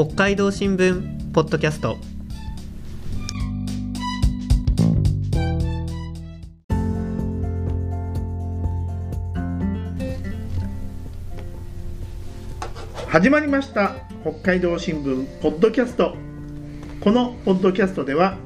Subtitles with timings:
[0.00, 1.98] 北海道新聞ポッドキャスト。
[13.08, 13.96] 始まりました。
[14.22, 16.14] 北海道新聞ポッドキャスト。
[17.00, 18.36] このポッドキャストでは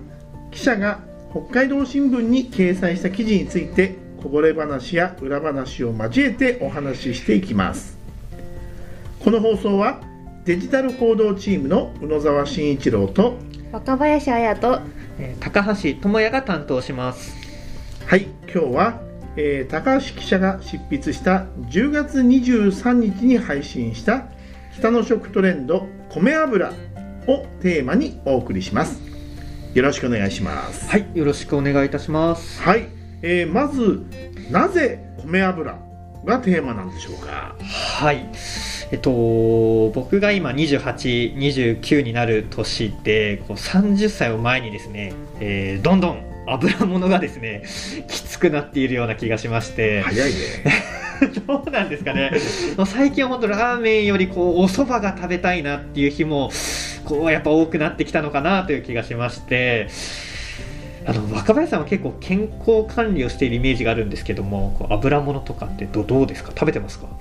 [0.53, 1.01] 記者が
[1.33, 7.99] 北海道新聞に掲載した記事についてこぼれ話や裏話を交えてお話ししていきます。
[9.23, 10.01] この放送は
[10.45, 13.39] デジタル報道チームの宇野沢慎一郎と
[13.71, 14.81] 若林彩と
[15.19, 17.37] えー高橋智也が担当します。
[18.07, 19.01] はい今日は、
[19.37, 24.27] えー高橋記者が執筆した10月23日に配信した
[24.77, 26.71] 北の食トレンド米油
[27.29, 29.01] をテーマにお送りします。
[29.75, 30.91] よろしくお願いします。
[30.91, 32.61] はいよろしくお願いいたします。
[32.63, 32.89] はい、
[33.23, 34.05] えーまず
[34.51, 35.79] なぜ米油
[36.25, 37.55] がテーマなんでしょうか？
[37.63, 38.29] はい
[38.93, 47.63] えっと僕が今2829になる年でこう30歳を前にですね、えーどんどん油物がですね
[48.09, 50.03] きつくなっているような気がしまして。
[50.03, 50.37] 早いね。
[51.47, 52.33] どうなんですかね。
[52.87, 56.51] 最近は本当ラーメンよりこうお蕎麦が食べたいなっていう日も
[57.05, 59.89] こうやっぱ多くなってきたのかなという気がしまして
[61.07, 66.51] あの若林さんは結構健康管理をしているイメージがあるんですけどもこう油物とかってどどうですか？
[66.51, 67.07] 食べてますか？
[67.11, 67.17] あ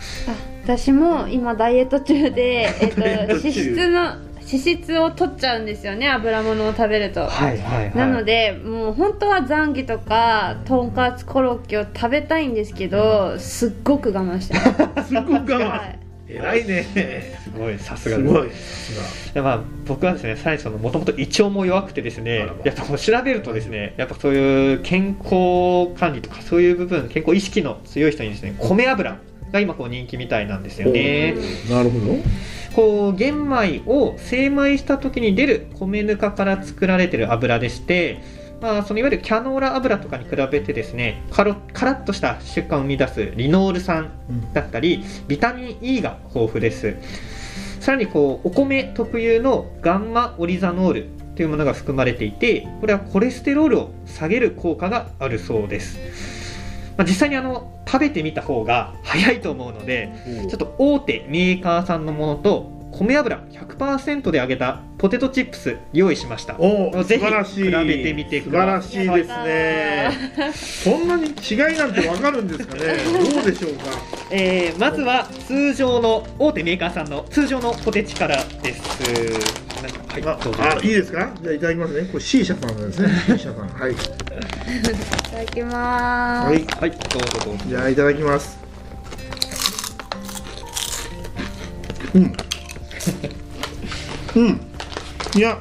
[0.63, 7.95] 私も今ダイエット中で、えっと脂質の脂質を取っちゃうんですよね油物を食べると、はいはいはい。
[7.95, 15.09] なのでもう本当はザンギとかとんかつコロッケを食べたいんですけどすっごく我慢してます。
[15.09, 15.67] すごく我慢。
[15.69, 15.99] はい
[16.35, 17.37] 偉いね。
[17.43, 18.49] すごいさすがですすごい。
[18.49, 29.17] さすでまあ、僕はですね、さらにそのもともと胃腸も弱くてですねやっぱこう調べるとですね、やっぱそういう健康管理とかそういう部分、健康意識の強い人にですね、米油
[29.51, 31.35] が今こう人気みたいなんですよね。
[31.69, 32.05] がなるほど。
[32.75, 38.21] こう玄米を精米した時に出る米ぬかから作られてる油でして、
[38.61, 44.11] まあ、そのいわゆるキャノーラ油とかに比べてですねカロカラッとした出荷を生み出すリノール酸
[44.53, 46.95] だったりビタミン E が豊富です。
[47.79, 55.97] さらにこうお米特有のガンマオリザノールというものが含まれていてこれはコレステロールを下げる効果があるそうです、
[56.95, 60.11] まあ、実際にあの食べてみた方が早いと思うので
[60.47, 66.55] ちょっと大手メーカーさんのものと米油100%で揚げたポテトチップス用意しました。
[66.59, 67.63] おおぜひ素晴らしい。
[67.63, 68.91] 比べてみてください。
[68.91, 70.53] 素晴らしいですね。
[70.53, 72.81] そんなに違いなんてわかるんですかね。
[73.33, 73.85] どうでしょうか。
[74.29, 78.81] えーまずは通常の大手メーカーさんの通常のポテチからです。
[80.07, 81.29] はいあどうぞあいいですか？
[81.41, 82.01] じゃあいただきますね。
[82.11, 83.09] これ C 社さんなんですね。
[83.37, 83.67] C 社さん。
[83.69, 83.93] はい。
[83.93, 86.65] いただきまーす、はい。
[86.81, 87.63] はいどうぞどうぞ。
[87.67, 88.59] じゃあいただきます。
[92.13, 92.33] うん
[94.35, 94.61] うん。
[95.35, 95.57] いや。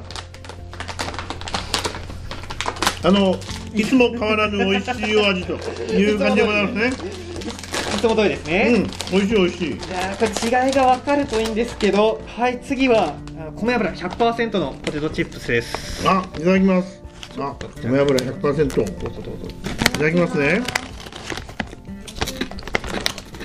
[3.03, 3.35] あの
[3.75, 5.55] いつも変わらぬ美味しいお味と
[5.95, 6.89] いう感じでございますね。
[6.89, 9.19] いつも通りですね、うん。
[9.19, 9.69] 美味しい美味しい。
[9.69, 16.07] いやーこれ違いが分かるといいんですけどはい次はあ米油100%のポテトチップスです。
[16.09, 17.03] あいただきます。
[17.39, 19.71] あ米油100%いどうぞどうぞ
[20.01, 20.63] ただきますね。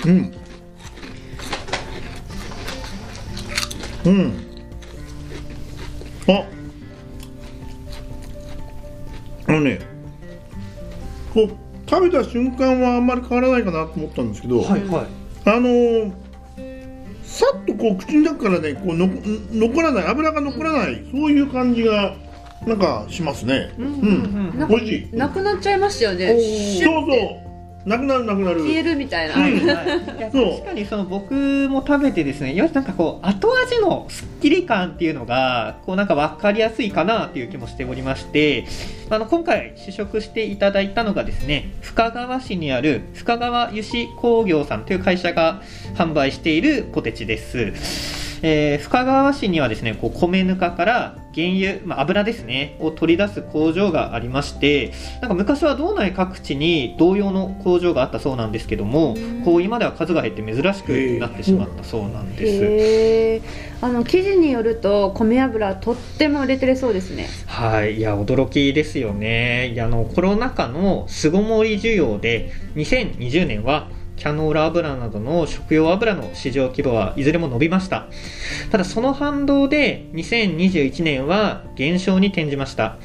[0.05, 0.33] うん。
[4.05, 4.44] うん
[6.27, 6.45] あ。
[9.47, 9.79] あのね
[11.33, 11.49] こう
[11.89, 15.07] 食べた瞬間はあんまり変わらないかなと思ったんですけど、はいはい。
[15.45, 16.25] あのー
[17.35, 19.09] さっとこう口の中からねこうの
[19.51, 22.15] 残らない油が残らないそういう感じが
[22.65, 23.73] なんかしますね。
[23.77, 25.15] うん、なん美味しい。
[25.15, 26.27] なくなっちゃいましたよね。
[26.83, 27.44] そうそう
[27.85, 28.62] なくなるなくなる。
[28.62, 29.57] 消えるみたいな、うん。
[29.57, 29.66] い。
[30.19, 30.51] やそう。
[30.53, 31.34] 確かにその僕
[31.69, 38.66] も食べてですねいわゆるなんかこう後味のすっきり感っていうのがこうなんか分かりやすいかなっていう気もしておりまして
[39.09, 45.61] あの今回試食していただいたのがですね深川市にある深川油脂工業さんという会社が
[45.96, 48.35] 販売しているポテチです。
[48.41, 63.66] えー深川市にはですねこう米ぬかから原油、まあ、油ですねを取り出す工場がありましてなんか昔は道内各地に同様の工場があったそうなんですけどもこう今では数が減って珍しくなってしまったそうなんです。
[63.82, 69.70] あの記事によると米油とっても売れてるそうですねはい、いや驚きですよね。
[69.73, 78.08] いやあのコロナ禍の巣ごもり需要で2020年はキャノーラ油などの食用油の市場規模はいずれも伸びました。
[78.72, 82.97] ただその反動で2021年は減少に転じました。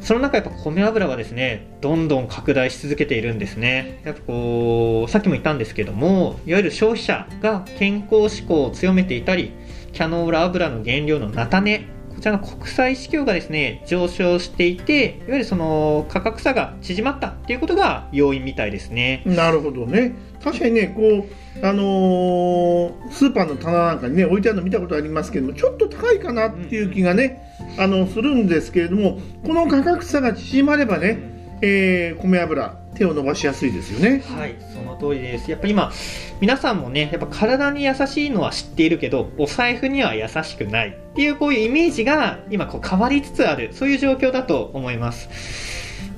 [0.00, 9.52] その中やっぱ米油はですねどんどん拡大し続けているんですねやっぱこうさっきも言ったんですけどもいわゆる消費者が健康志向を強めていたり
[9.92, 19.22] キャノーラ油の原料の菜種ちらの国際市況がですね上昇していていわゆるその価格差が縮まったっていうことが要因みたいですね。
[19.26, 20.14] なるほどね。
[20.42, 21.26] 確かにねこ
[21.62, 27.42] うあのースーパーの棚なんかにね置いてあるの見たことありますけどもちょっと高いかなっていう気がね、
[27.78, 34.22] あのするんですけれどもこの価格差が縮まればね、えー米油手を伸ばしやすいですよね。
[34.36, 35.50] はい、その通りです。
[35.50, 35.92] やっぱ今、
[36.40, 45.28] 皆さんもね、やっぱ体に優しいのは知っているけど、お財布には優しくないっていうこういうイメージが今こう変わりつつある、そういう状況だと思います。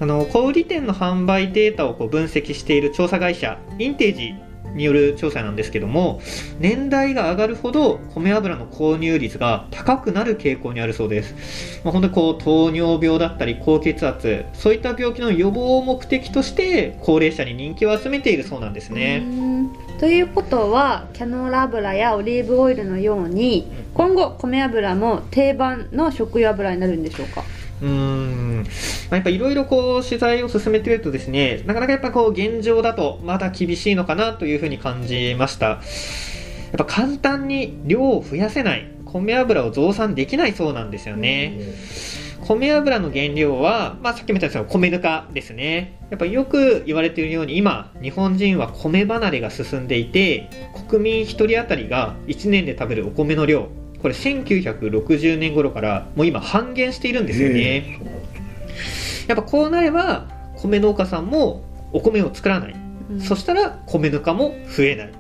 [0.01, 4.35] あの、小売店の販売データをこう分析している調査会社、インテージ
[4.75, 6.21] による調査なんですけども、
[6.59, 11.81] 年代が上がるほど米油の購入率が高くなる傾向にあるそうです。
[11.85, 19.23] まあ、本当にこう糖尿病だったり高血圧そういった病気の予防を目的として高齢者に人気を集めているそうなんですね。
[19.25, 27.45] うんということはキャノーラ油やオリーブオイルのように今後米油も定番の食用油になるんでしょうか？
[27.81, 28.67] うーん、
[29.13, 35.67] まあ、やっぱいろいろこう取材を進めてるとですねなかなかやっぱこう現状だとまだ厳しいのかなというふうに感じました。
[35.67, 35.81] やっ
[36.79, 41.61] ぱ簡単に量を増やせない米油を増産できないそうなんですよね。
[42.41, 45.99] 米油の原料は、まあ、さっきも言ったんですけど米ぬかですね。
[46.09, 50.49] やっぱよく言われているように今日本人は米離れが進んでいて
[50.89, 53.69] 国民1人当たりが1年で食べるお米の量
[54.01, 58.01] これ1960年頃からもう今半減しているんですよね、
[59.29, 60.27] やっぱこうなれば
[60.57, 62.77] 米農家さんもお米を作らない、
[63.21, 65.13] そしたら米ぬかも増えない。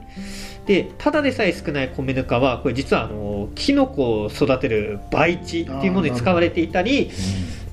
[0.66, 7.10] でただでさえ少ない米ぬかはこれ実はあのキノコを育てる培地っていうものに使われていたり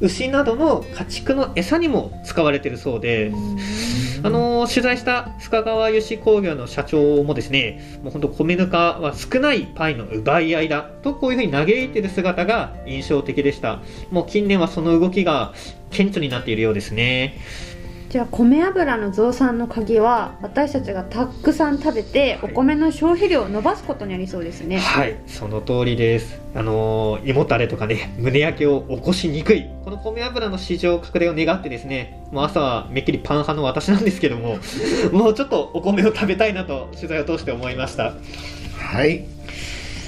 [0.01, 3.31] 牛などの家畜の餌にも使われているそうで、
[4.23, 13.79] あの取材した深川油脂工業の社長もですねもう本当米ぬかは少ないパイの奪い合いだとこういうふうに嘆いている姿が印象的でした。
[14.11, 15.53] もう近年はその動きが
[15.91, 17.37] 顕著になっているようですね。
[18.09, 26.41] じゃあ米油の増産の鍵は私たちがたくさん食べてお米の消費量を伸ばすことにありそうですね、はいその通りです。
[26.55, 29.69] あのー胃もたれとかね胸焼けを起こしにくい。
[29.85, 34.57] この米油の市場拡大を願ってですねもう朝はめっきりパン派の私なんですけども
[35.13, 38.13] もうちょっとお米を食べたいなと取材を通して思いました。
[38.75, 39.25] はい、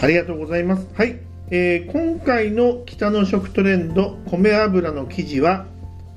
[0.01, 0.88] ありがとうございます。
[0.95, 1.18] はい、
[1.51, 5.65] えー今回の北の食トレンド米油の記事は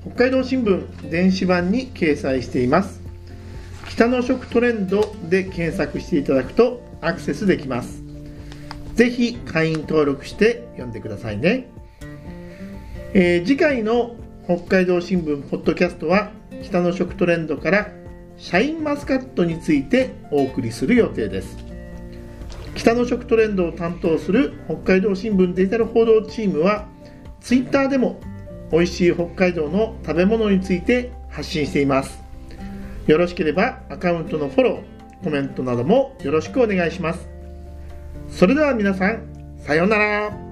[0.05, 3.01] 北海道新聞電子版に掲載しています。
[3.89, 8.03] 北の食トレンドで検索していただくとアクセスできます。
[8.93, 11.71] ぜひ会員登録して読んでくださいね。
[13.15, 14.15] えー次回の
[14.45, 16.29] 北海道新聞ポッドキャストは
[16.61, 17.89] 北の食トレンドから
[18.37, 21.57] シャインマスカットについてお送りする予定です。
[22.75, 26.87] 北の食トレンドを担当する北海道新聞デジタル報道チームは
[27.41, 28.21] ツイッターでも
[28.71, 32.19] 美味しい北海道の食べ物について発信しています。
[33.07, 37.27] よろしければアカウントのフォローコメントなどもよろしくお願いします。
[38.29, 39.21] それでは皆さん
[39.59, 40.44] さようなら。